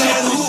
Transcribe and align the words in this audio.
let 0.00 0.24
who 0.24 0.47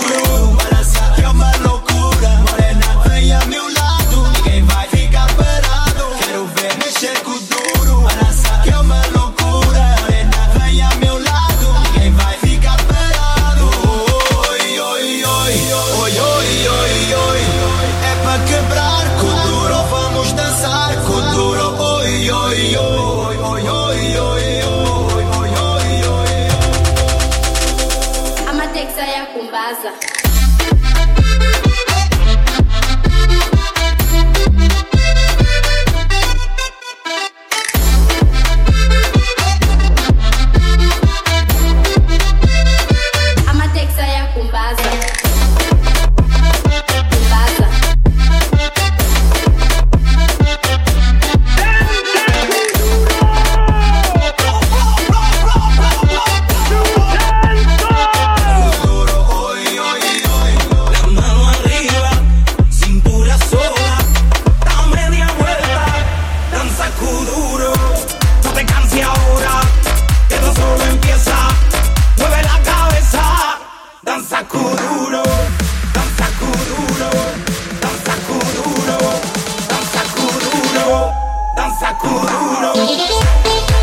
No 67.19 68.51
te 68.53 68.65
canses 68.65 69.03
ahora, 69.03 69.59
que 70.29 70.35
todo 70.35 70.53
solo 70.55 70.83
empieza. 70.85 71.35
Mueve 72.17 72.41
la 72.43 72.61
cabeza, 72.63 73.57
danza 74.01 74.41
kuduro, 74.47 75.21
danza 75.93 76.27
kuduro, 76.39 77.09
danza 77.81 78.13
kuduro, 78.25 78.97
danza 79.67 80.01
kuduro, 80.15 81.11
danza 81.57 81.93
kuduro. 81.97 83.78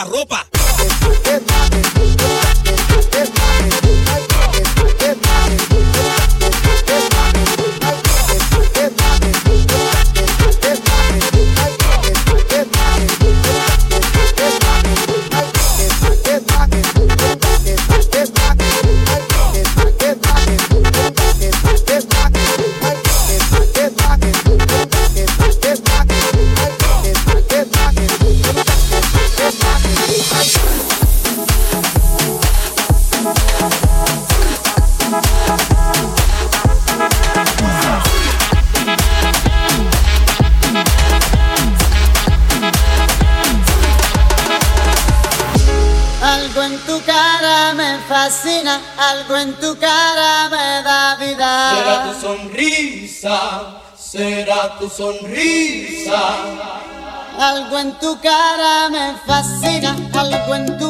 la 0.00 0.04
ropa. 0.04 0.39
tu 54.80 54.88
sonrisa. 54.88 56.22
Algo 57.38 57.78
en 57.78 57.92
tu 58.00 58.18
cara 58.20 58.88
me 58.88 59.14
fascina, 59.26 59.94
algo 60.14 60.54
en 60.54 60.78
tu 60.78 60.89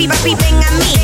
be, 0.00 0.06
be, 0.24 0.34
bang 0.34 0.54
on 0.54 0.78
me. 0.78 0.99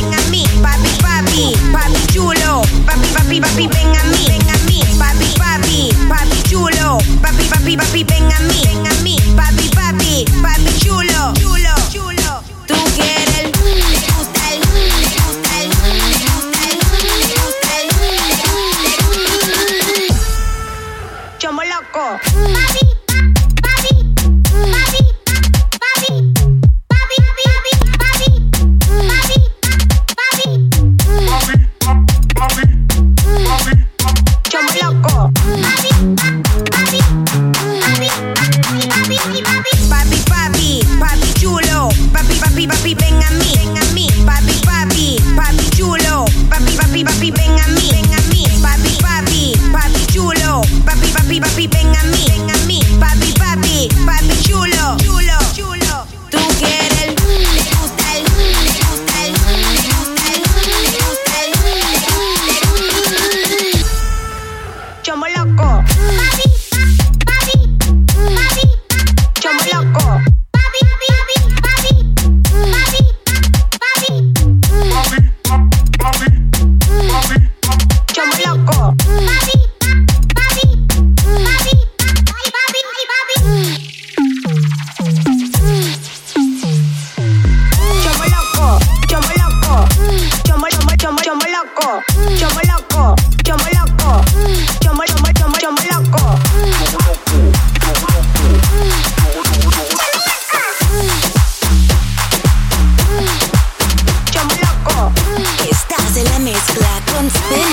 It's 106.49 106.75
Black 106.75 107.03
und 107.19 107.29
Spit. 107.29 107.66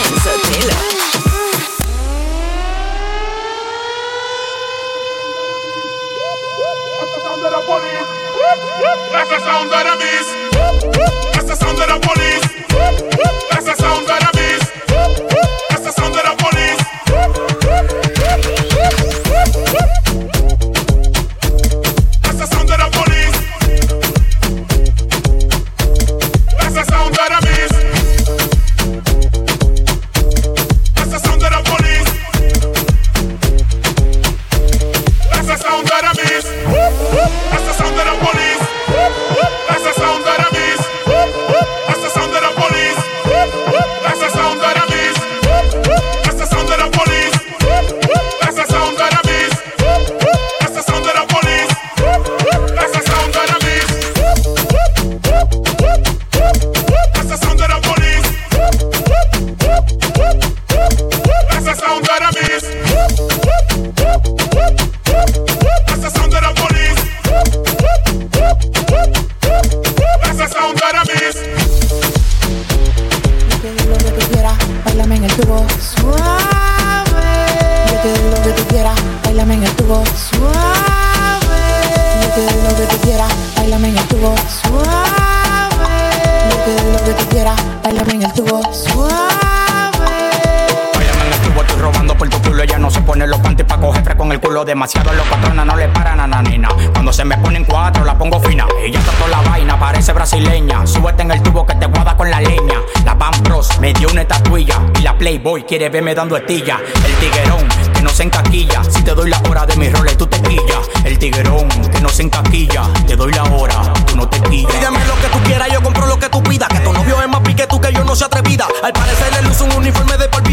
Brasileña. 100.13 100.85
Súbete 100.85 101.23
en 101.23 101.31
el 101.31 101.41
tubo 101.41 101.65
que 101.65 101.75
te 101.75 101.85
guarda 101.85 102.15
con 102.15 102.29
la 102.29 102.39
leña. 102.39 102.81
La 103.05 103.13
Van 103.13 103.33
Bros 103.43 103.79
me 103.79 103.93
dio 103.93 104.09
una 104.09 104.21
estatuilla. 104.21 104.79
Y 104.99 105.01
la 105.01 105.17
Playboy 105.17 105.63
quiere 105.63 105.89
verme 105.89 106.15
dando 106.15 106.37
estilla. 106.37 106.79
El 107.05 107.15
tiguerón 107.15 107.67
no 108.03 108.09
se 108.09 108.23
encaquilla. 108.23 108.83
Si 108.83 109.01
te 109.01 109.13
doy 109.13 109.29
la 109.29 109.41
hora 109.49 109.65
de 109.65 109.75
mis 109.77 109.91
roles, 109.91 110.17
tú 110.17 110.27
te 110.27 110.41
quillas. 110.41 110.89
El 111.03 111.17
tiguerón 111.17 111.67
que 111.69 112.01
no 112.01 112.09
se 112.09 112.23
encaquilla. 112.23 112.83
Te 113.07 113.15
doy 113.15 113.31
la 113.33 113.43
hora, 113.43 113.81
tú 114.05 114.15
no 114.15 114.27
te 114.27 114.39
quillas. 114.41 114.71
Pídeme 114.71 114.99
lo 115.05 115.15
que 115.15 115.27
tú 115.27 115.39
quieras, 115.45 115.69
yo 115.71 115.81
compro 115.81 116.05
lo 116.05 116.19
que 116.19 116.29
tú 116.29 116.43
pidas. 116.43 116.69
Que 116.69 116.79
tu 116.79 116.93
novio 116.93 117.21
es 117.21 117.29
más 117.29 117.41
pique 117.41 117.65
tú 117.67 117.79
que 117.79 117.91
yo 117.91 118.03
no 118.03 118.15
se 118.15 118.25
atrevida. 118.25 118.67
Al 118.83 118.93
parecer 118.93 119.33
le 119.33 119.41
luce 119.43 119.63
un 119.63 119.73
uniforme 119.73 120.17
de 120.17 120.27
por 120.27 120.43
vida. 120.43 120.52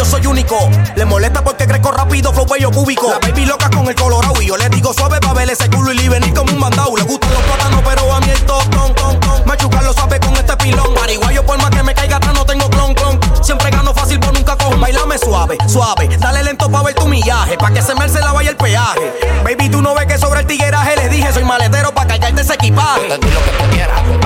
Yo 0.00 0.06
soy 0.06 0.26
único. 0.26 0.56
Le 0.96 1.04
molesta 1.04 1.44
porque 1.44 1.66
crezco 1.66 1.90
rápido, 1.90 2.32
flow 2.32 2.46
bello 2.46 2.70
cúbico. 2.70 3.10
La 3.10 3.18
baby 3.18 3.44
loca 3.44 3.68
con 3.68 3.86
el 3.86 3.94
colorado 3.94 4.40
y 4.40 4.46
yo 4.46 4.56
le 4.56 4.68
digo 4.70 4.94
suave 4.94 5.20
pa' 5.20 5.34
ver 5.34 5.50
ese 5.50 5.68
culo 5.68 5.92
y 5.92 6.08
venir 6.08 6.32
como 6.32 6.50
un 6.52 6.58
mandado. 6.58 6.96
Le 6.96 7.02
gustan 7.02 7.30
los 7.34 7.42
plátanos, 7.42 7.82
pero 7.84 8.14
a 8.14 8.20
mí 8.20 8.30
el 8.30 8.42
top, 8.46 8.62
ton, 8.70 8.94
ton, 8.94 9.20
ton. 9.20 9.42
Machucarlo 9.44 9.92
suave 9.92 10.18
con 10.20 10.34
este 10.36 10.56
pilón. 10.56 10.94
Pariguayo 10.94 11.44
por 11.44 11.58
más 11.58 11.70
que 11.70 11.82
me 11.82 11.94
caiga 11.94 12.16
atrás, 12.16 12.32
no 12.32 12.46
tengo 12.46 12.70
clon, 12.70 12.94
clon. 12.94 13.20
Siempre 13.42 13.70
gano 13.70 13.92
fácil, 13.92 14.18
pero 14.20 14.32
nunca 14.32 14.56
cojo. 14.56 14.78
Bailame 14.78 15.18
suave, 15.18 15.58
suave. 15.66 16.08
Dale 16.18 16.44
lento 16.44 16.70
pa' 16.70 16.82
ver 16.82 16.94
tu 16.94 17.06
millaje. 17.06 17.58
Pa' 17.58 17.70
que 17.70 17.82
se 17.82 17.94
me 17.94 18.08
la 18.08 18.32
vaya 18.32 18.50
el 18.50 18.56
peaje. 18.56 19.12
Baby, 19.44 19.68
tú 19.68 19.82
no 19.82 19.94
ves 19.94 20.06
que 20.06 20.16
sobre 20.16 20.40
el 20.40 20.46
tigueraje 20.46 20.96
les 20.96 21.10
dije, 21.10 21.30
soy 21.32 21.44
maletero 21.44 21.92
pa' 21.92 22.06
cargarte 22.06 22.40
ese 22.40 22.54
equipaje. 22.54 23.08
Lo 23.08 24.19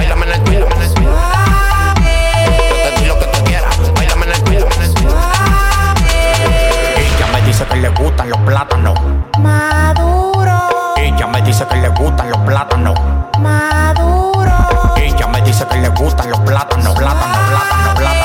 gustan 8.24 8.30
los 8.30 8.38
plátanos. 8.40 8.98
Maduro, 9.38 10.94
Ella 10.96 11.26
me 11.26 11.42
dice 11.42 11.66
que 11.66 11.76
le 11.76 11.88
gustan 11.88 12.30
los 12.30 12.38
plátanos. 12.40 12.94
maduro. 13.38 14.52
Ella 14.96 15.26
me 15.26 15.40
dice 15.42 15.66
que 15.66 15.76
le 15.78 15.88
gustan 15.90 16.30
los 16.30 16.40
plátanos, 16.40 16.94
plátano, 16.94 17.34
plátano, 17.50 17.94
plátano, 17.96 18.23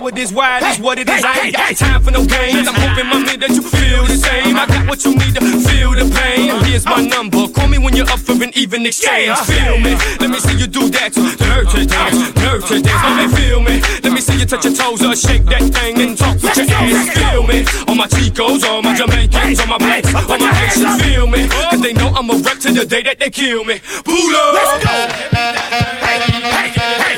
what 0.00 0.16
it 0.16 0.22
is, 0.22 0.30
how 0.30 0.32
it 0.32 0.32
is, 0.32 0.32
why 0.32 0.58
it 0.58 0.62
is, 0.62 0.80
what 0.80 0.98
it 0.98 1.08
is. 1.08 1.24
I 1.24 1.38
ain't 1.46 1.56
got 1.56 1.76
time 1.76 2.02
for 2.02 2.10
no 2.10 2.24
games. 2.24 2.68
I'm 2.68 2.74
hoping, 2.74 3.06
mommy, 3.06 3.36
that 3.36 3.50
you 3.50 3.62
feel 3.62 4.04
the 4.06 4.16
same. 4.16 4.56
I 4.56 4.66
got 4.66 4.86
what 4.88 5.04
you 5.04 5.14
need 5.14 5.34
to 5.34 5.42
feel 5.42 5.92
the 5.92 6.06
pain. 6.14 6.54
Here's 6.64 6.84
my 6.84 7.02
number. 7.02 7.48
Call 7.48 7.68
me 7.68 7.78
when 7.78 7.96
you're 7.96 8.08
up 8.08 8.18
for 8.18 8.32
an 8.32 8.52
even 8.54 8.86
exchange. 8.86 9.36
Feel 9.46 9.78
me? 9.78 9.94
Let 10.20 10.30
me 10.30 10.38
see 10.38 10.56
you 10.58 10.66
do 10.66 10.88
that. 10.90 11.12
Dirty 11.12 11.86
dance, 11.86 12.32
dirty 12.34 12.82
dance. 12.82 13.02
Let 13.02 13.16
me 13.18 13.26
feel 13.34 13.60
me. 13.60 13.80
Let 14.02 14.12
me 14.12 14.20
see 14.20 14.38
you 14.38 14.46
touch 14.46 14.64
your 14.64 14.74
toes 14.74 15.02
or 15.02 15.14
shake 15.16 15.44
that 15.46 15.62
thing 15.62 16.00
and 16.00 16.16
talk 16.16 16.34
with 16.42 16.56
your 16.56 16.66
ass. 16.70 17.08
Feel 17.14 17.42
me? 17.46 17.64
All 17.88 17.94
my 17.94 18.06
Chicos, 18.06 18.64
all 18.64 18.82
my 18.82 18.94
Jamaicans, 18.94 19.60
all 19.60 19.66
my 19.66 19.78
blacks, 19.78 20.14
all 20.14 20.38
my 20.38 20.52
Haitians. 20.52 21.02
Feel 21.02 21.26
me? 21.26 21.48
Cause 21.48 21.80
they 21.80 21.92
know 21.92 22.08
I'm 22.14 22.30
a 22.30 22.36
wreck 22.38 22.58
to 22.60 22.72
the 22.72 22.86
day 22.86 23.02
that 23.02 23.18
they 23.18 23.30
kill 23.30 23.64
me. 23.64 23.80
Pull 24.04 24.36
up. 24.36 24.54
Let's 24.54 24.84
go. 24.84 24.94
Hey, 25.34 26.18
hey, 26.18 26.70
hey. 26.74 27.17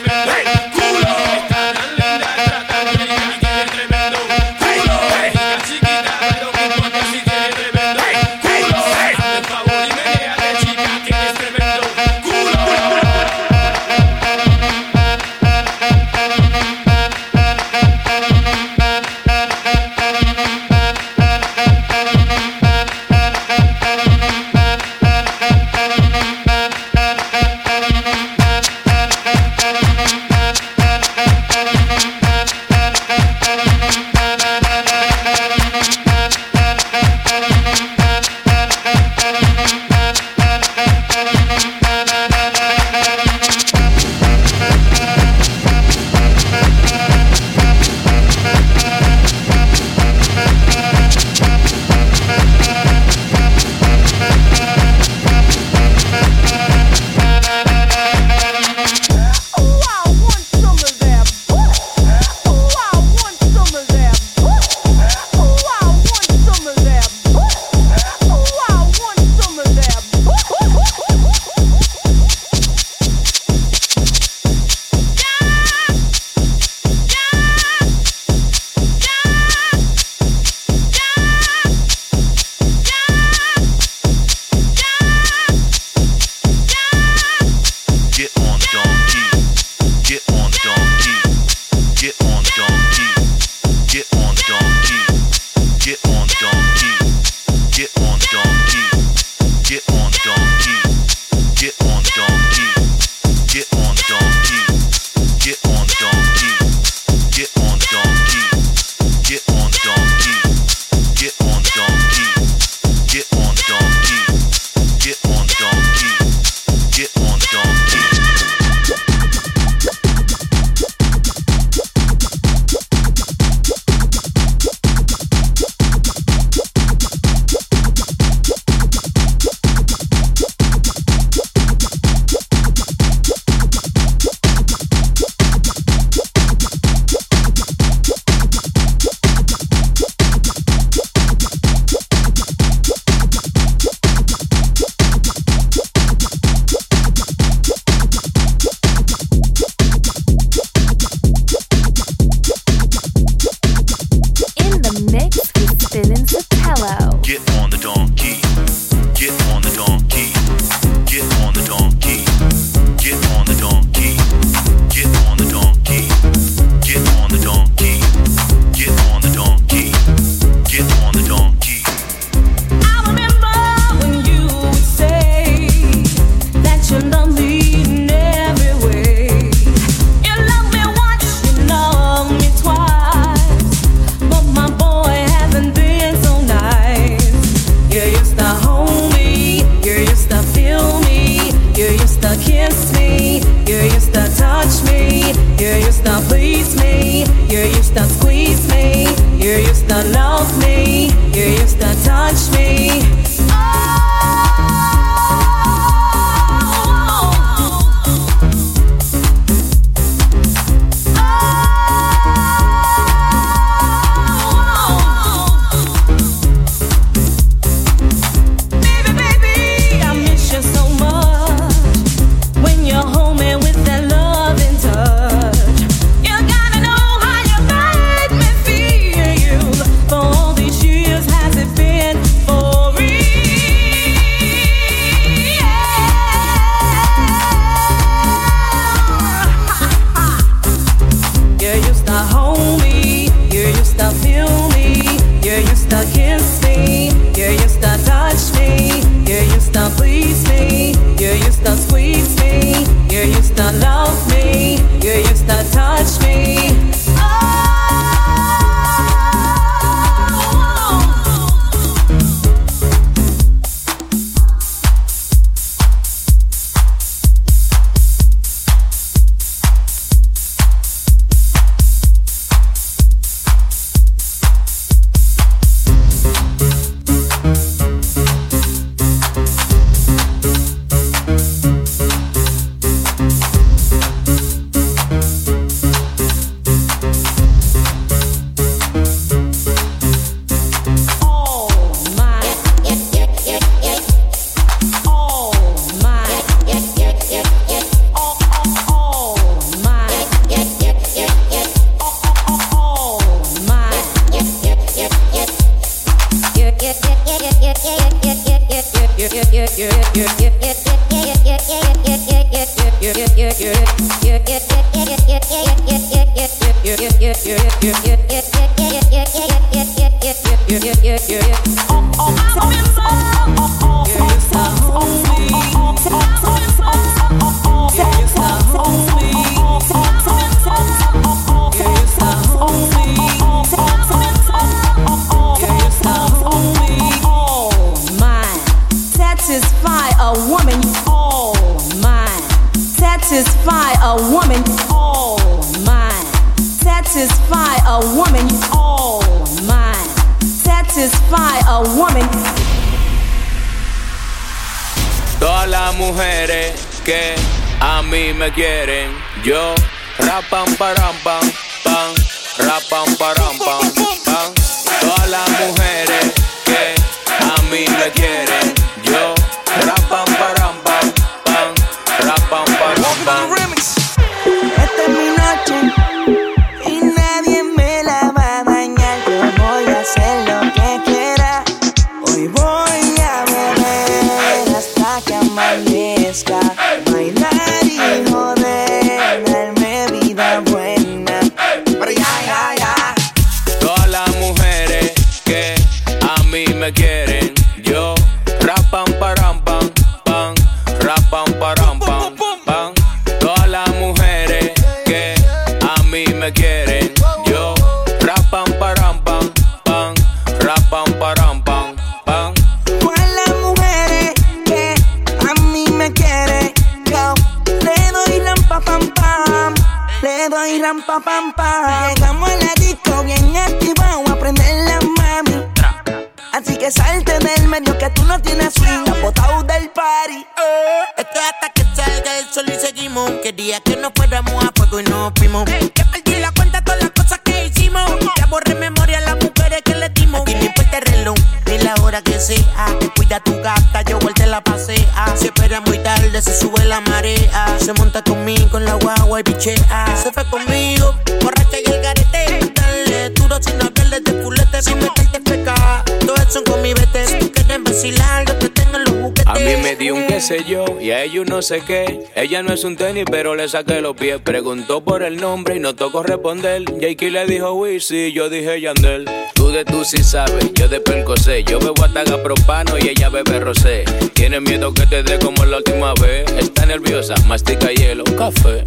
Ella 462.34 462.64
no 462.64 462.72
es 462.72 462.82
un 462.82 462.96
tenis, 462.96 463.24
pero 463.30 463.54
le 463.54 463.68
saqué 463.68 464.00
los 464.00 464.16
pies. 464.16 464.40
Preguntó 464.42 465.04
por 465.04 465.22
el 465.22 465.36
nombre 465.36 465.76
y 465.76 465.78
no 465.78 465.94
tocó 465.94 466.24
responder. 466.24 466.82
Jakey 467.00 467.30
le 467.30 467.46
dijo 467.46 467.74
Wisi, 467.74 468.32
yo 468.32 468.48
dije 468.48 468.80
Yandel. 468.80 469.30
Tú 469.54 469.70
de 469.70 469.84
tú 469.84 470.04
sí 470.04 470.24
sabes, 470.24 470.72
yo 470.74 470.88
de 470.88 471.00
percosé. 471.00 471.62
Yo 471.62 471.78
bebo 471.78 472.02
ataga 472.02 472.42
propano 472.42 472.98
y 472.98 473.10
ella 473.10 473.28
bebe 473.28 473.60
rosé. 473.60 474.04
Tiene 474.34 474.60
miedo 474.60 474.92
que 474.92 475.06
te 475.06 475.22
dé 475.22 475.38
como 475.38 475.64
la 475.64 475.76
última 475.76 476.12
vez. 476.14 476.50
Está 476.58 476.86
nerviosa, 476.86 477.36
mastica 477.46 477.92
hielo, 477.92 478.24
café. 478.36 478.82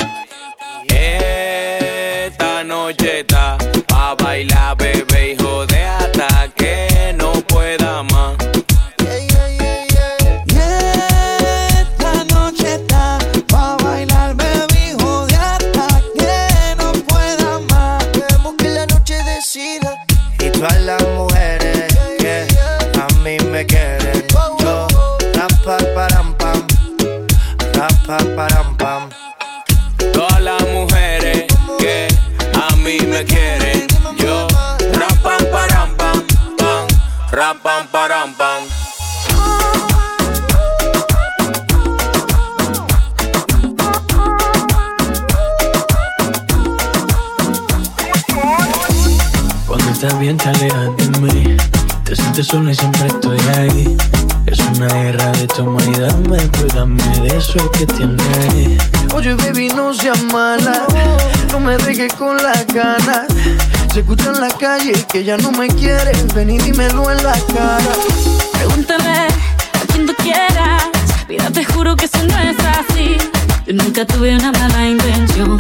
Sola 52.54 52.72
y 52.72 52.76
siempre 52.76 53.08
estoy 53.08 53.40
ahí 53.58 53.98
Es 54.46 54.60
una 54.60 54.88
guerra 54.88 55.32
de 55.32 55.48
toma 55.48 55.82
y 55.84 56.00
dame 56.00 56.38
Cuídame 56.52 57.20
de 57.22 57.38
eso 57.38 57.72
que 57.72 57.86
tienes 57.88 58.78
Oye, 59.16 59.36
baby, 59.36 59.70
no 59.70 59.94
seas 59.94 60.22
mala. 60.24 60.88
No 61.52 61.60
me 61.60 61.78
dejes 61.78 62.12
con 62.16 62.36
las 62.36 62.66
ganas. 62.66 63.28
Se 63.94 64.00
escucha 64.00 64.32
en 64.32 64.42
la 64.42 64.50
calle 64.50 64.94
que 65.12 65.24
ya 65.24 65.38
no 65.38 65.52
me 65.52 65.68
quieres. 65.68 66.34
Ven 66.34 66.50
y 66.50 66.58
dímelo 66.58 67.12
en 67.12 67.24
la 67.24 67.40
cara. 67.54 67.94
Pregúntale 68.54 69.10
a 69.10 69.86
quien 69.92 70.08
tú 70.08 70.16
quieras. 70.16 70.84
Mira, 71.30 71.52
te 71.52 71.64
juro 71.64 71.96
que 71.96 72.06
eso 72.06 72.18
no 72.24 72.40
es 72.40 72.58
así. 72.60 73.18
Yo 73.68 73.74
nunca 73.74 74.04
tuve 74.04 74.36
una 74.36 74.52
mala 74.52 74.90
intención. 74.90 75.58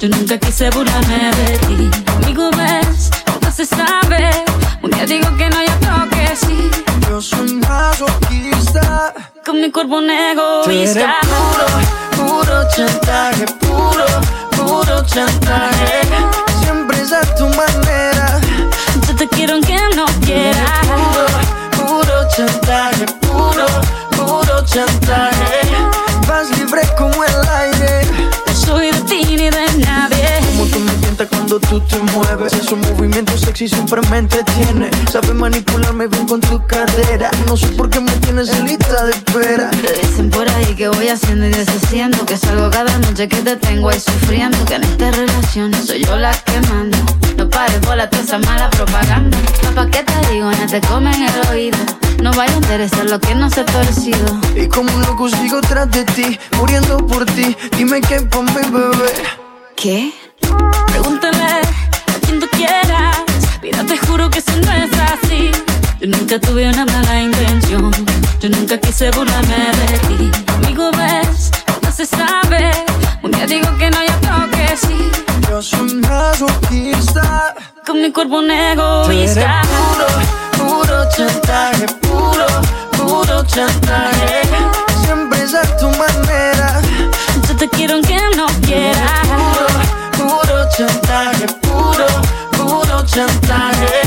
Yo 0.00 0.08
nunca 0.08 0.36
quise 0.38 0.68
burlarme 0.70 1.30
de 1.36 1.58
ti. 1.58 1.90
Amigo, 2.16 2.50
ves, 2.56 3.10
se 3.56 3.64
sabe. 3.64 4.44
Un 4.82 4.90
día 4.90 5.06
digo 5.06 5.34
que 5.38 5.48
no, 5.48 5.62
y 5.62 5.66
otro 5.66 6.10
que 6.10 6.36
sí. 6.36 6.70
Yo 7.08 7.22
soy 7.22 7.54
masoquista. 7.54 9.14
Con 9.46 9.62
mi 9.62 9.70
cuerpo 9.70 9.96
un 9.96 10.10
egoísta. 10.10 11.14
puro, 11.22 11.66
puro 12.18 12.68
chantaje, 12.68 13.46
puro, 13.60 14.04
puro 14.50 15.02
chantaje. 15.06 16.02
Siempre 16.60 17.00
es 17.00 17.12
a 17.12 17.22
tu 17.36 17.46
manera. 17.48 18.40
Yo 19.08 19.16
te 19.16 19.26
quiero 19.28 19.54
aunque 19.54 19.78
no 19.94 20.04
quieras. 20.26 20.86
Puro, 20.86 21.26
puro 21.78 22.28
chantaje, 22.28 23.06
puro, 23.22 23.66
puro 24.10 24.64
chantaje. 24.66 25.25
Sexy 33.56 33.74
siempre 33.74 34.00
me 34.10 34.18
entretiene. 34.18 34.90
Sabes 35.10 35.34
manipularme 35.34 36.06
bien 36.08 36.26
con 36.26 36.40
tu 36.40 36.64
cadera. 36.66 37.30
No 37.46 37.56
sé 37.56 37.68
por 37.68 37.88
qué 37.88 38.00
me 38.00 38.12
tienes 38.18 38.50
en 38.50 38.66
lista 38.66 39.04
de 39.04 39.12
espera. 39.12 39.70
Te 39.70 39.92
dicen 39.94 40.30
por 40.30 40.46
ahí 40.48 40.74
que 40.74 40.88
voy 40.88 41.08
haciendo 41.08 41.46
y 41.46 41.50
deshaciendo 41.50 42.24
Que 42.26 42.36
salgo 42.36 42.70
cada 42.70 42.98
noche 42.98 43.28
que 43.28 43.36
te 43.36 43.56
tengo 43.56 43.88
ahí 43.88 44.00
sufriendo 44.00 44.62
Que 44.64 44.74
en 44.74 44.84
esta 44.84 45.10
relación 45.10 45.72
soy 45.74 46.04
yo 46.04 46.16
la 46.16 46.32
que 46.32 46.60
manda 46.68 46.98
No 47.36 47.48
pares 47.48 47.80
bola 47.82 48.08
toda 48.10 48.22
esa 48.22 48.38
mala 48.38 48.68
propaganda 48.70 49.38
Papá, 49.62 49.86
¿qué 49.90 50.02
te 50.02 50.32
digo? 50.32 50.50
No 50.50 50.66
te 50.66 50.80
comen 50.82 51.22
el 51.22 51.48
oído 51.50 51.78
No 52.22 52.32
vaya 52.32 52.52
a 52.52 52.56
interesar 52.56 53.06
lo 53.06 53.18
que 53.20 53.34
no 53.34 53.48
se 53.48 53.60
ha 53.60 53.66
torcido 53.66 54.40
Y 54.54 54.68
como 54.68 54.94
un 54.94 55.02
loco 55.02 55.28
sigo 55.28 55.60
tras 55.60 55.90
de 55.90 56.04
ti, 56.04 56.38
muriendo 56.56 56.98
por 57.06 57.24
ti. 57.26 57.56
Dime 57.76 58.00
qué 58.00 58.20
pa' 58.20 58.42
mi 58.42 58.52
bebé. 58.70 59.12
¿Qué? 59.76 60.12
Pregúntale 60.88 61.42
a 61.42 62.26
quien 62.26 62.40
tú 62.40 62.46
quieras 62.52 63.15
Mira, 63.66 63.84
te 63.84 63.98
juro 63.98 64.30
que 64.30 64.38
eso 64.38 64.52
no 64.64 64.72
es 64.72 64.92
así. 64.96 65.50
Yo 65.98 66.06
nunca 66.06 66.38
tuve 66.38 66.68
una 66.68 66.86
mala 66.86 67.20
intención. 67.20 67.90
Yo 68.38 68.48
nunca 68.48 68.78
quise 68.78 69.10
burlarme 69.10 69.56
de 69.56 69.98
ti. 70.06 70.30
Amigo, 70.54 70.88
ves, 70.92 71.50
no 71.82 71.90
se 71.90 72.06
sabe. 72.06 72.70
Un 73.24 73.32
día 73.32 73.44
digo 73.44 73.76
que 73.76 73.90
no, 73.90 74.04
y 74.04 74.06
otro 74.06 74.48
que 74.52 74.76
sí. 74.76 75.10
Yo 75.50 75.60
soy 75.60 75.94
masoquista. 75.94 77.56
Con 77.84 78.02
mi 78.02 78.12
cuerpo 78.12 78.36
un 78.38 78.52
egoísta. 78.52 79.62
Puro, 79.74 80.78
puro 80.78 81.08
chantaje, 81.16 81.86
puro, 82.02 82.46
puro 82.96 83.44
chantaje. 83.46 84.42
Siempre 85.04 85.42
es 85.42 85.54
a 85.56 85.76
tu 85.76 85.88
manera. 85.90 86.80
Yo 87.48 87.56
te 87.56 87.68
quiero 87.70 87.94
aunque 87.94 88.16
no 88.36 88.46
quieras. 88.64 89.26
Puro, 89.26 90.38
puro 90.38 90.68
chantaje, 90.76 91.48
puro 91.62 92.25
chantaje. 93.06 94.02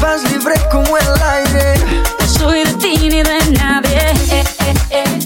Vas 0.00 0.22
libre 0.30 0.54
como 0.70 0.96
el 0.96 1.22
aire. 1.22 1.74
No 2.20 2.26
soy 2.26 2.64
de 2.64 2.72
ti 2.74 2.96
ni 3.08 3.22
de 3.22 3.38
nadie 3.52 4.12
eh, 4.30 4.44
eh, 4.60 4.74
eh. 4.90 5.20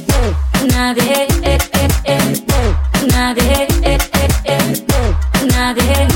Nadie. 0.74 1.28
Nadie. 3.12 3.68
Nadie 5.54 6.08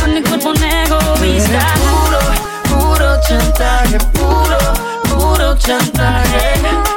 Con 0.00 0.14
mi 0.14 0.22
cuerpo 0.22 0.52
egoísta 0.54 1.66
Puro, 1.84 2.20
puro 2.68 3.20
chantaje, 3.26 3.98
puro, 4.12 4.58
puro 5.08 5.56
chantaje. 5.58 6.87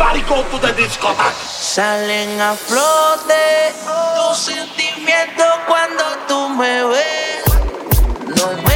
Everybody 0.00 0.26
go 0.30 0.42
to 0.50 0.66
the 0.66 0.72
discotheque. 0.72 1.34
Salen 1.44 2.40
a 2.40 2.54
flote 2.54 3.74
tus 3.84 4.38
sentimientos 4.38 5.46
cuando 5.68 6.04
tú 6.26 6.48
me 6.48 6.84
ves. 6.84 7.44
No 8.24 8.69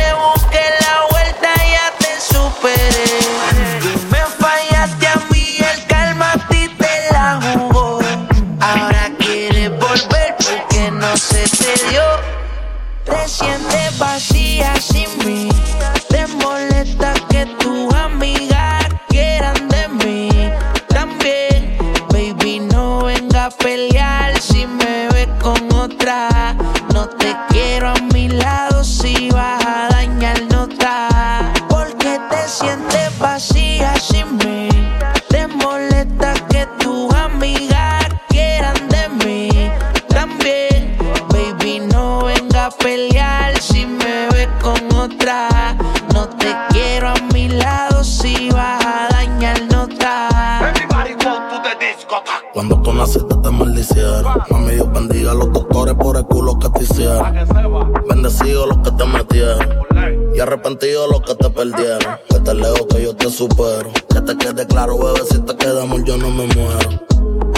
tú 52.95 53.01
naciste 53.01 53.34
te 53.42 53.51
maldicieron. 53.51 54.24
Mami, 54.51 54.70
Dios 54.74 54.92
bendiga 54.92 55.32
a 55.32 55.34
los 55.34 55.53
doctores 55.53 55.95
por 55.95 56.16
el 56.16 56.24
culo 56.24 56.59
que 56.59 56.68
te 56.70 56.84
hicieron. 56.84 57.34
Bendecido 58.09 58.66
los 58.66 58.78
que 58.78 58.90
te 58.92 59.05
metieron. 59.05 59.68
Y 60.34 60.40
arrepentido 60.40 61.07
los 61.09 61.22
que 61.22 61.34
te 61.34 61.51
perdieron. 61.51 62.16
Que 62.28 62.38
te 62.40 62.55
leo 62.55 62.86
que 62.88 63.03
yo 63.03 63.14
te 63.16 63.30
supero. 63.30 63.90
Que 64.09 64.20
te 64.20 64.36
quede 64.36 64.66
claro, 64.66 64.99
bebé, 64.99 65.20
si 65.28 65.38
te 65.40 65.57
quedamos 65.57 66.05
yo 66.05 66.16
no 66.18 66.30
me 66.30 66.47
muero. 66.47 67.05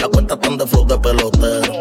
La 0.01 0.07
cuenta 0.09 0.35
están 0.35 0.57
de 0.57 0.67
flow 0.67 0.85
de 0.85 0.97
pelotero. 0.97 1.73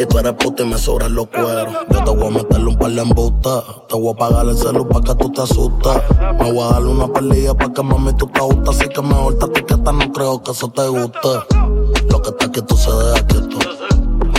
Y 0.00 0.06
tú 0.06 0.18
eres 0.18 0.32
puta 0.34 0.62
y 0.62 0.66
me 0.66 0.78
sobran 0.78 1.14
los 1.14 1.26
cueros. 1.28 1.74
Yo 1.90 2.04
te 2.04 2.10
voy 2.10 2.26
a 2.26 2.30
meterle 2.30 2.66
un 2.66 2.78
par 2.78 2.90
de 2.90 3.02
embustas. 3.02 3.64
Te 3.88 3.96
voy 3.96 4.12
a 4.12 4.16
pagar 4.16 4.46
el 4.46 4.56
celu 4.56 4.88
pa' 4.88 5.00
que 5.00 5.14
tú 5.14 5.30
te 5.30 5.42
asustas. 5.42 6.02
Me 6.38 6.52
voy 6.52 6.62
a 6.62 6.72
darle 6.72 6.90
una 6.90 7.08
pelilla 7.08 7.54
pa' 7.54 7.72
que 7.72 7.82
mami 7.82 8.12
tú 8.14 8.26
te 8.26 8.40
gustas. 8.40 8.76
Así 8.76 8.88
que 8.88 9.02
mejor 9.02 9.38
te 9.38 9.46
etiqueta, 9.46 9.92
no 9.92 10.12
creo 10.12 10.42
que 10.42 10.50
eso 10.52 10.68
te 10.68 10.86
guste. 10.88 11.93
Lo 12.14 12.22
que 12.22 12.30
está 12.30 12.48
quieto 12.48 12.76
se 12.76 12.92
deja 12.92 13.26
quieto. 13.26 13.58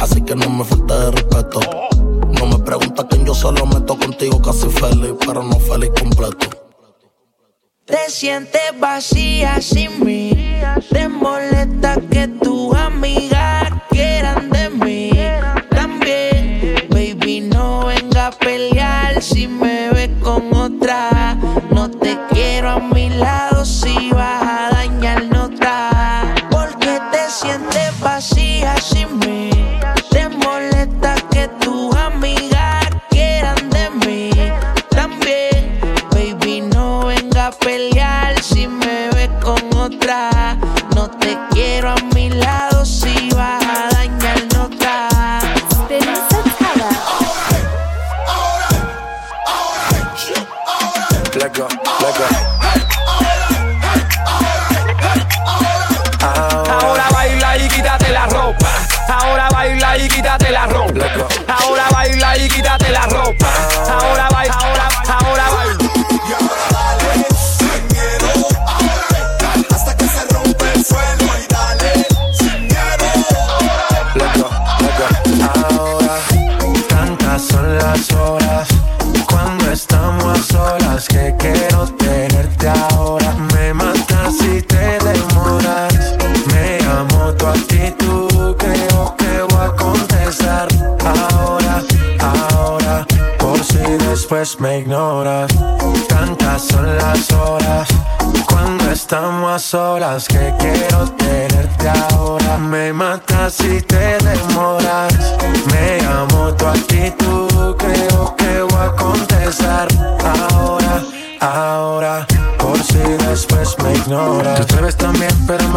Así 0.01 0.21
que 0.21 0.33
no 0.33 0.49
me 0.49 0.63
falte 0.63 0.93
de 0.93 1.11
respeto. 1.11 1.59
No 2.39 2.45
me 2.45 2.57
preguntas 2.59 3.05
quién 3.09 3.25
yo 3.25 3.35
solo 3.35 3.65
meto 3.65 3.99
contigo 3.99 4.41
casi 4.41 4.69
feliz, 4.69 5.11
pero 5.27 5.43
no 5.43 5.59
feliz 5.59 5.91
completo. 5.99 6.47
Te 7.83 8.09
sientes 8.09 8.61
vacía 8.79 9.61
sin 9.61 10.05
mí. 10.05 10.31
Te 10.89 11.09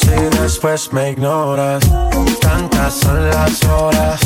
Si 0.00 0.10
después 0.40 0.92
me 0.92 1.10
ignoras. 1.10 1.82
Tantas 2.40 2.94
son 2.94 3.28
las 3.30 3.64
horas 3.64 4.20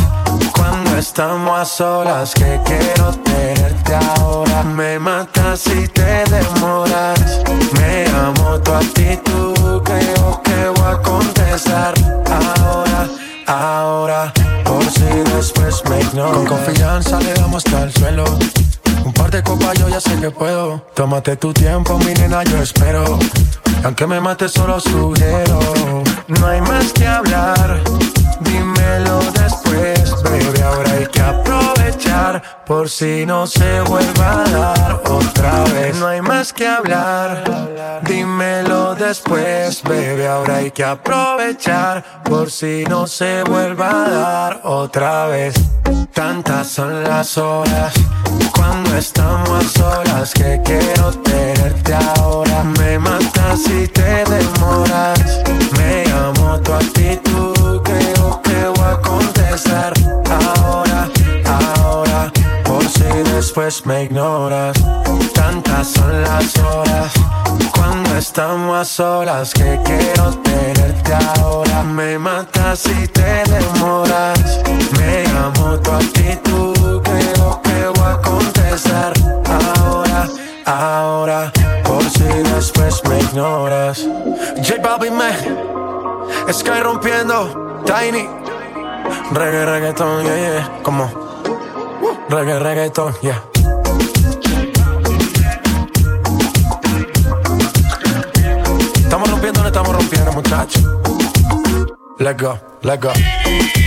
cuando 0.54 0.98
estamos 0.98 1.58
a 1.58 1.64
solas 1.64 2.34
que 2.34 2.60
quiero 2.64 3.10
tenerte 3.24 3.94
ahora. 3.94 4.62
Me 4.62 4.98
matas 4.98 5.60
si 5.60 5.88
te 5.88 6.24
demoras. 6.24 7.42
Me 7.78 8.06
amo 8.08 8.60
tu 8.60 8.72
actitud, 8.72 9.82
creo 9.82 10.42
que 10.42 10.68
voy 10.76 10.92
a 10.92 10.98
contestar 11.02 11.94
ahora, 12.26 13.08
ahora. 13.52 14.32
Por 14.64 14.84
si 14.84 15.04
después 15.34 15.82
me 15.88 16.00
ignoras. 16.00 16.36
Con 16.36 16.46
confianza 16.46 17.20
le 17.20 17.34
damos 17.34 17.64
hasta 17.64 17.84
el 17.84 17.92
suelo. 17.92 18.24
Un 19.04 19.12
par 19.12 19.30
de 19.30 19.42
copas 19.42 19.78
yo 19.78 19.88
ya 19.88 20.00
sé 20.00 20.16
que 20.20 20.30
puedo. 20.30 20.86
Tómate 20.94 21.36
tu 21.36 21.52
tiempo, 21.52 21.98
mi 21.98 22.14
nena, 22.14 22.44
yo 22.44 22.62
espero. 22.62 23.18
Aunque 23.84 24.06
me 24.06 24.20
mate 24.20 24.48
solo 24.48 24.78
sugiero. 24.80 25.58
No 26.28 26.46
hay 26.46 26.60
más 26.60 26.92
que 26.92 27.06
hablar. 27.06 27.80
Dímelo 28.40 29.18
después, 29.18 29.41
baby. 30.32 30.60
Ahora 30.62 30.92
hay 30.92 31.06
que 31.06 31.20
aprovechar 31.20 32.42
por 32.66 32.88
si 32.88 33.26
no 33.26 33.46
se 33.46 33.80
vuelva 33.82 34.42
a 34.42 34.50
dar 34.50 35.02
otra 35.06 35.64
vez. 35.64 35.96
No 35.96 36.06
hay 36.06 36.20
más 36.20 36.52
que 36.52 36.66
hablar. 36.66 37.44
Dímelo 38.02 38.94
después, 38.94 39.82
baby. 39.82 40.24
Ahora 40.24 40.56
hay 40.56 40.70
que 40.70 40.84
aprovechar 40.84 42.22
por 42.24 42.50
si 42.50 42.84
no 42.88 43.06
se 43.06 43.42
vuelva 43.44 44.04
a 44.04 44.10
dar 44.10 44.60
otra 44.64 45.26
vez. 45.26 45.54
Tantas 46.12 46.68
son 46.68 47.02
las 47.04 47.38
horas 47.38 47.92
cuando 48.54 48.96
estamos 48.96 49.64
a 49.64 49.68
solas 49.68 50.34
que 50.34 50.60
quiero 50.64 51.10
tenerte 51.12 51.94
ahora. 51.94 52.62
Me 52.78 52.98
matas 52.98 53.62
si 53.62 53.88
te 53.88 54.24
demoras. 54.24 55.21
Me 63.84 64.04
ignoras. 64.04 64.76
Tantas 65.34 65.88
son 65.88 66.22
las 66.22 66.56
horas 66.58 67.12
cuando 67.74 68.16
estamos 68.16 68.76
a 68.76 68.84
solas 68.84 69.52
que 69.54 69.80
quiero 69.84 70.30
tenerte 70.42 71.12
ahora. 71.36 71.82
Me 71.82 72.18
matas 72.18 72.80
si 72.80 73.08
te 73.08 73.42
demoras. 73.44 74.60
Me 74.98 75.24
amo 75.38 75.78
tu 75.78 75.90
actitud, 75.90 77.02
creo 77.02 77.60
que 77.62 78.00
voy 78.00 78.10
a 78.10 78.20
contestar 78.22 79.12
ahora, 79.78 80.28
ahora. 80.66 81.52
Por 81.84 82.02
si 82.04 82.24
después 82.24 83.02
me 83.08 83.18
ignoras. 83.20 84.06
J 84.56 84.80
Balvin 84.82 85.16
me 85.16 86.52
Sky 86.52 86.80
rompiendo, 86.82 87.82
Tiny. 87.84 88.28
Reggae, 89.32 89.64
reggaeton, 89.64 90.24
yeah, 90.24 90.36
yeah. 90.36 90.82
Como 90.82 91.10
reggae, 92.28 92.58
reggaeton, 92.58 93.14
yeah. 93.22 93.42
Estamos 100.32 100.36
rompiendo, 100.36 100.36
muchachos. 100.36 100.82
Let 102.18 102.36
go, 102.38 102.58
let 102.82 103.00
go. 103.00 103.81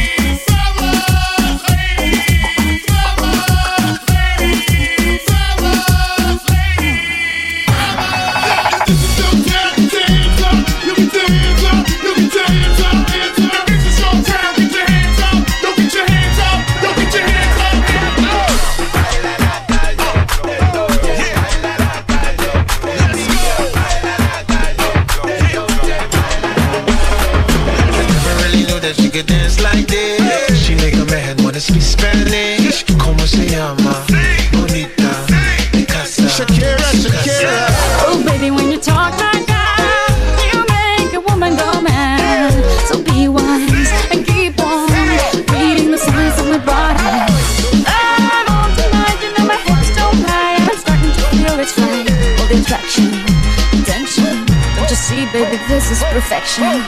Is 55.91 56.03
perfection. 56.05 56.85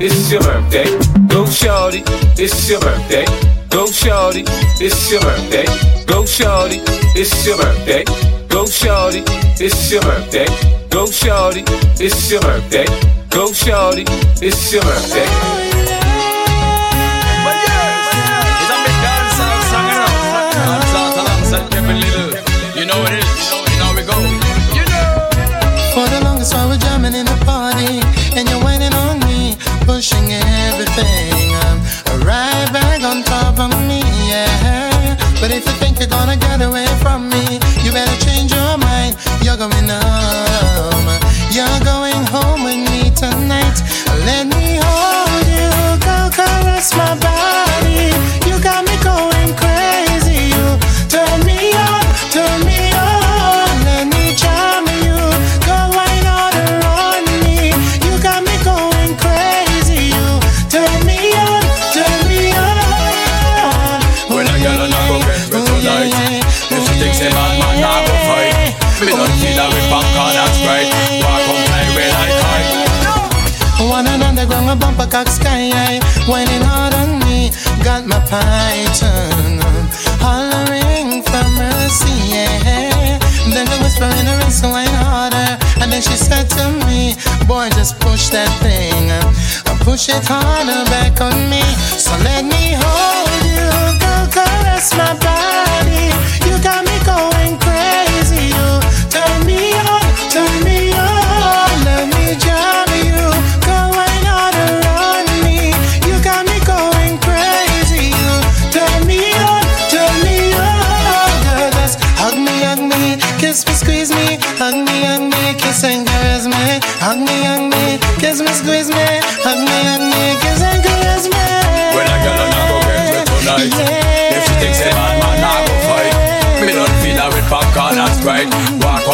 it's 0.00 0.30
your 0.30 0.42
birthday. 0.42 0.84
Go 1.28 1.46
shorty, 1.46 2.02
it's 2.36 2.68
your 2.70 2.80
birthday. 2.80 3.24
Go 3.70 3.86
shorty, 3.86 4.44
it's 4.80 5.10
your 5.10 5.20
birthday. 5.20 5.66
Go 6.06 6.24
shorty, 6.26 6.80
it's 7.14 7.46
your 7.46 7.56
birthday. 7.58 8.04
Go 8.48 8.66
shorty, 8.66 9.22
it's 9.58 9.90
your 9.92 10.02
birthday. 10.02 10.46
Go 10.90 11.06
shorty, 11.06 11.64
it's 11.98 12.30
your 12.30 12.40
birthday. 12.40 12.86
Go 13.30 13.52
shorty, 13.52 14.04
it's 14.40 14.72
your 14.72 14.82
birthday. 14.82 15.65
away 36.66 36.86
from 37.00 37.28
me. 37.28 37.44
You 37.82 37.92
better 37.92 38.16
change 38.24 38.52
your 38.52 38.76
mind. 38.78 39.16
You're 39.42 39.56
going 39.56 39.88
home. 39.88 41.08
You're 41.56 41.80
going 41.92 42.22
home 42.34 42.64
with 42.64 42.80
me 42.90 43.10
tonight. 43.14 43.76
Let 44.26 44.46
me 44.48 44.65
a 75.06 75.10
cock 75.10 75.28
sky 75.28 75.70
high, 75.70 75.98
whining 76.28 76.62
hard 76.62 76.94
on 76.94 77.18
me. 77.20 77.50
Got 77.84 78.06
my 78.06 78.20
python 78.30 79.58
hollering 80.20 81.22
for 81.22 81.44
mercy, 81.58 82.14
yeah. 82.32 83.18
Then 83.52 83.66
I 83.68 83.76
whisper 83.82 84.04
in 84.04 84.26
her 84.26 84.40
ear, 84.44 84.50
so 84.50 84.68
harder. 84.68 85.58
And 85.80 85.92
then 85.92 86.02
she 86.02 86.16
said 86.16 86.48
to 86.58 86.64
me, 86.86 87.14
Boy, 87.46 87.68
just 87.70 87.98
push 88.00 88.28
that 88.30 88.50
thing. 88.62 89.10
Push 89.84 90.08
it 90.08 90.24
harder 90.26 90.82
back 90.90 91.20
on 91.20 91.38
me. 91.48 91.62
So 91.96 92.12
let 92.24 92.44
me 92.44 92.74
hold 92.74 93.42
you, 93.46 93.70
girl, 94.02 94.26
caress 94.34 94.92
my 94.98 95.14
body. 95.22 96.10
You 96.46 96.62
got 96.62 96.84
me 96.84 96.96
going. 97.04 97.35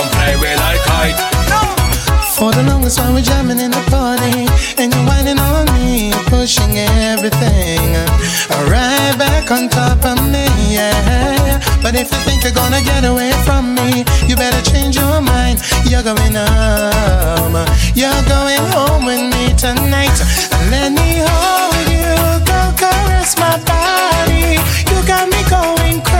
Don't 0.02 0.10
play 0.14 0.34
with 0.34 0.58
like 0.58 0.82
kite. 0.82 1.14
No. 1.46 1.62
For 2.34 2.50
the 2.50 2.64
longest 2.64 2.98
while 2.98 3.12
we're 3.14 3.22
jamming 3.22 3.60
in 3.60 3.70
the 3.70 3.84
party, 3.86 4.50
and 4.82 4.92
you're 4.92 5.06
whining 5.06 5.38
on 5.38 5.66
me, 5.78 6.10
pushing 6.26 6.74
everything 7.14 7.94
right 8.66 9.14
back 9.16 9.52
on 9.52 9.68
top 9.68 10.04
of 10.04 10.18
me. 10.26 10.42
Yeah. 10.74 11.62
But 11.80 11.94
if 11.94 12.10
you 12.10 12.18
think 12.26 12.42
you're 12.42 12.50
gonna 12.52 12.82
get 12.82 13.04
away 13.04 13.30
from 13.46 13.76
me, 13.76 14.02
you 14.26 14.34
better 14.34 14.62
change 14.72 14.96
your 14.96 15.20
mind. 15.20 15.62
You're 15.86 16.02
going 16.02 16.34
home. 16.34 17.54
You're 17.94 18.24
going 18.26 18.64
home 18.74 19.04
with 19.06 19.22
me 19.22 19.54
tonight. 19.54 20.18
Let 20.74 20.90
me 20.98 21.22
hold 21.22 21.86
you, 21.94 22.10
go 22.50 22.60
caress 22.74 23.38
my 23.38 23.54
body. 23.70 24.58
You 24.90 24.98
got 25.06 25.28
me 25.30 25.40
going. 25.48 26.11